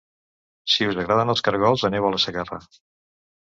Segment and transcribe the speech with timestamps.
[0.75, 2.61] Si us agraden els cargols aneu a La Segarra